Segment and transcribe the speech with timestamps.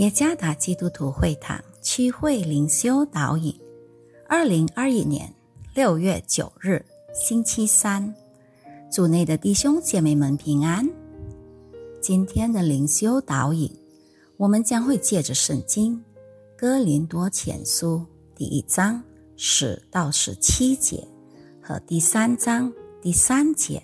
[0.00, 3.54] 耶加达基督徒会堂区会灵修导引，
[4.26, 5.30] 二零二一年
[5.74, 6.82] 六月九日，
[7.12, 8.14] 星期三，
[8.90, 10.88] 主内的弟兄姐妹们平安。
[12.00, 13.70] 今天的灵修导引，
[14.38, 15.94] 我们将会借着圣经
[16.56, 18.06] 《哥林多前书》
[18.38, 19.02] 第一章
[19.36, 21.06] 十到十七节
[21.60, 23.82] 和第三章第三节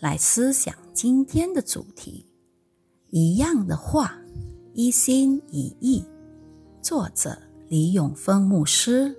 [0.00, 2.24] 来思想今天的主题：
[3.10, 4.21] 一样的话。
[4.74, 6.02] 一心一意，
[6.80, 7.36] 作者
[7.68, 9.10] 李永峰牧师，《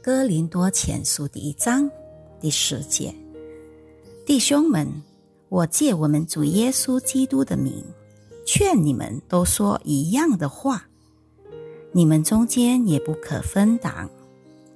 [0.00, 1.90] 哥林多前书》第一章
[2.40, 3.12] 第十节，
[4.24, 4.86] 弟兄们，
[5.48, 7.84] 我借我们主耶稣基督的名，
[8.46, 10.86] 劝你们都说一样的话，
[11.90, 14.08] 你们中间也不可分党，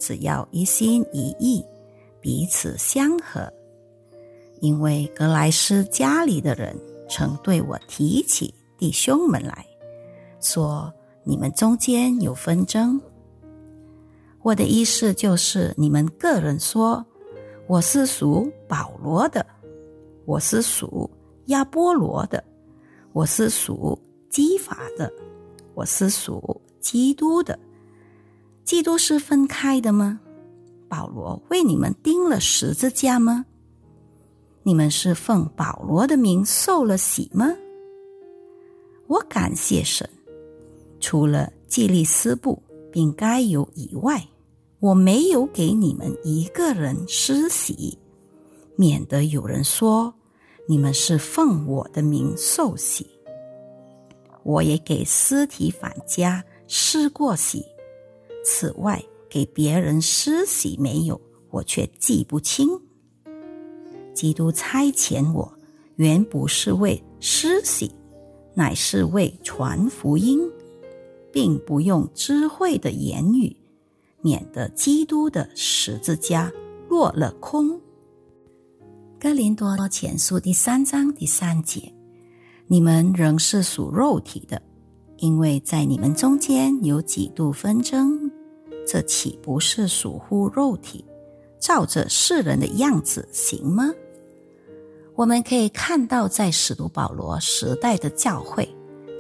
[0.01, 1.65] 只要一心一意，
[2.21, 3.53] 彼此相合。
[4.61, 6.77] 因为格莱斯家里的人
[7.09, 8.53] 曾对我提起。
[8.77, 9.65] 弟兄们来
[10.41, 13.01] 说，你们中间有纷争。
[14.43, 17.05] 我的意思就是，你们个人说，
[17.67, 19.47] 我是属保罗的，
[20.27, 21.09] 我是属
[21.47, 22.43] 亚波罗的，
[23.13, 25.11] 我是属基法的，
[25.75, 27.59] 我是属基督的。
[28.65, 30.21] 基督是分开的吗？
[30.89, 33.47] 保罗为你们钉了十字架吗？
[34.63, 37.47] 你们是奉保罗的名受了洗吗？
[39.07, 40.09] 我感谢神，
[40.99, 44.27] 除了祭利斯部并该有以外，
[44.81, 47.99] 我没有给你们一个人施洗，
[48.77, 50.15] 免得有人说
[50.67, 53.07] 你们是奉我的名受洗。
[54.43, 57.65] 我也给尸体返家施过洗，
[58.45, 62.69] 此外给别人施洗没有，我却记不清。
[64.15, 65.53] 基督差遣我，
[65.97, 67.91] 原不是为施洗。
[68.55, 70.41] 乃是为传福音，
[71.33, 73.57] 并不用智慧的言语，
[74.21, 76.53] 免得基督的十字架
[76.89, 77.81] 落了空。
[79.19, 81.93] 哥林多前书第三章第三节：
[82.67, 84.63] 你们仍是属肉体的，
[85.17, 88.31] 因为在你们中间有几度纷争，
[88.87, 91.05] 这岂不是属乎肉体，
[91.59, 93.93] 照着世人的样子行吗？
[95.17, 98.69] 我们可以看到，在使徒保罗时代的教会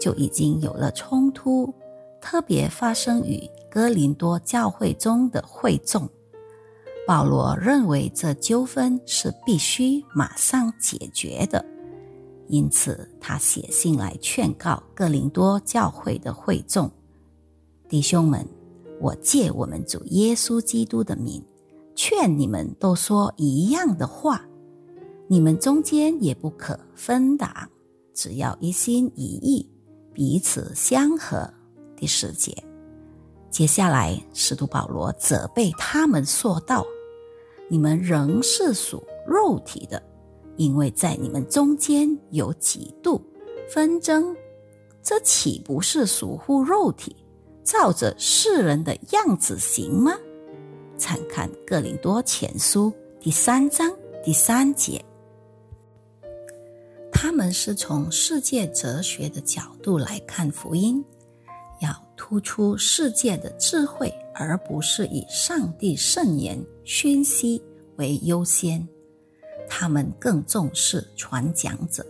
[0.00, 1.72] 就已经有了冲突，
[2.20, 6.08] 特别发生于哥林多教会中的会众。
[7.06, 11.64] 保罗认为这纠纷是必须马上解决的，
[12.48, 16.90] 因此他写信来劝告哥林多教会的会众
[17.88, 18.44] ：“弟兄们，
[19.00, 21.40] 我借我们主耶稣基督的名，
[21.94, 24.44] 劝你们都说一样的话。”
[25.26, 27.50] 你们中间也不可分党，
[28.12, 29.66] 只要一心一意，
[30.12, 31.48] 彼此相合。
[31.96, 32.54] 第十节，
[33.50, 36.84] 接下来使徒保罗责备他们说道
[37.70, 40.02] ：“你们仍是属肉体的，
[40.56, 43.22] 因为在你们中间有几度
[43.70, 44.36] 纷争，
[45.02, 47.16] 这岂不是属乎肉体，
[47.64, 50.12] 照着世人的样子行吗？”
[50.98, 52.92] 参看《哥林多前书》
[53.22, 53.90] 第三章
[54.22, 55.02] 第三节。
[57.24, 61.02] 他们是从世界哲学的角度来看福音，
[61.80, 67.62] 要突出世界的智慧，而不是以上帝圣言宣息
[67.96, 68.86] 为优先。
[69.66, 72.04] 他们更重视传讲者，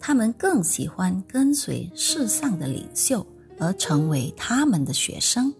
[0.00, 3.24] 他们更喜欢跟随世上的领袖
[3.58, 5.52] 而成为他们的学生，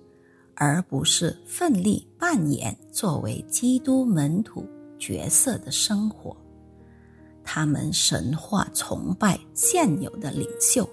[0.55, 4.67] 而不是奋力扮演作为基督门徒
[4.99, 6.35] 角色的生活。
[7.57, 10.87] 他们神话崇拜现有的领袖，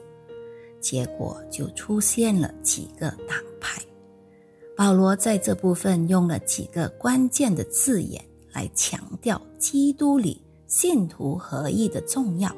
[0.80, 3.82] 结果就出现了几个党派。
[4.74, 8.24] 保罗在这部分用了几个关键的字眼
[8.54, 12.50] 来强调基督里信徒合一的重要。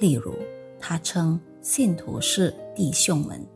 [0.00, 0.34] 例如，
[0.80, 3.46] 他称信徒是弟兄们，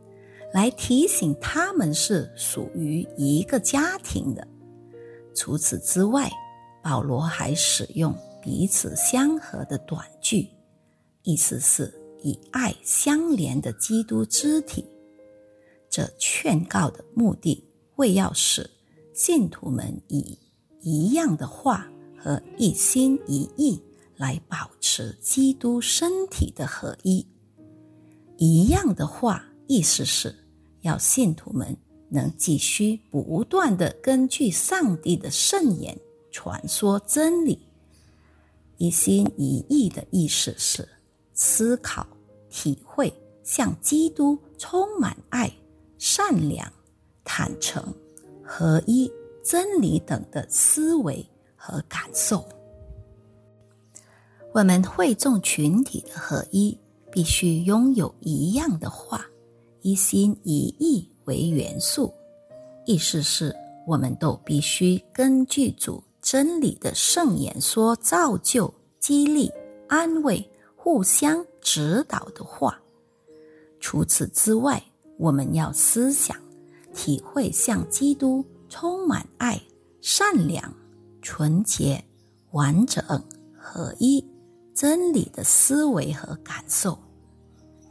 [0.53, 4.47] 来提醒他们是属于一个家庭的。
[5.33, 6.29] 除此之外，
[6.83, 8.15] 保罗还使用。
[8.47, 10.47] 彼此相合的短句，
[11.23, 14.85] 意思是以爱相连的基督肢体。
[15.89, 17.61] 这劝告的目的，
[17.97, 18.69] 为要使
[19.13, 20.39] 信徒们以
[20.79, 23.77] 一样的话和一心一意
[24.15, 27.27] 来保持基督身体的合一。
[28.37, 30.33] 一样的话，意思是
[30.83, 31.75] 要信徒们
[32.07, 35.99] 能继续不断的根据上帝的圣言
[36.31, 37.66] 传说真理。
[38.77, 40.87] 一心一意的意思是
[41.33, 42.05] 思考、
[42.49, 43.11] 体会、
[43.43, 45.51] 像基督充满爱、
[45.97, 46.71] 善良、
[47.23, 47.83] 坦诚、
[48.43, 49.11] 合一、
[49.43, 51.25] 真理等的思维
[51.55, 52.45] 和感受。
[54.53, 56.77] 我们会众群体的合一，
[57.11, 59.25] 必须拥有一样的话，
[59.81, 62.13] 一心一意为元素。
[62.85, 69.49] 意思是，我们都必须根据主真理的圣言说造就、激励、
[69.87, 70.45] 安慰、
[70.75, 72.77] 互相指导的话。
[73.79, 74.83] 除此之外，
[75.17, 76.35] 我们要思想、
[76.93, 79.57] 体会像基督充满爱、
[80.01, 80.73] 善良、
[81.21, 82.03] 纯洁、
[82.51, 83.01] 完整、
[83.57, 84.21] 合一。
[84.75, 86.99] 真理的思维和感受，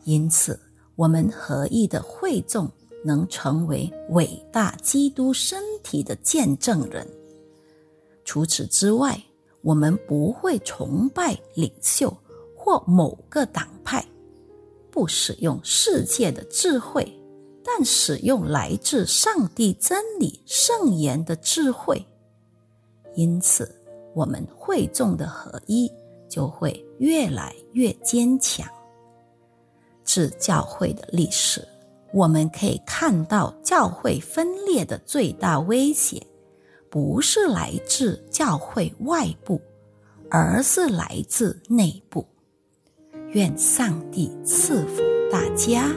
[0.04, 0.60] 因此，
[0.94, 2.70] 我们合一的会众
[3.02, 7.08] 能成为伟大基督身体的见证人。
[8.26, 9.18] 除此之外，
[9.62, 12.14] 我们不会崇拜领袖
[12.54, 14.04] 或某个党派，
[14.90, 17.10] 不使用世界的智慧，
[17.64, 22.04] 但使用来自上帝真理圣言的智慧。
[23.14, 23.74] 因此，
[24.14, 25.90] 我们会众的合一。
[26.28, 28.68] 就会越来越坚强。
[30.02, 31.66] 自教会的历史，
[32.12, 36.20] 我们可以看到，教会分裂的最大威胁，
[36.90, 39.60] 不是来自教会外部，
[40.30, 42.26] 而是来自内部。
[43.32, 45.94] 愿上帝赐福大家。